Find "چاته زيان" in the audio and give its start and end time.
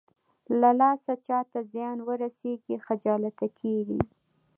1.27-1.97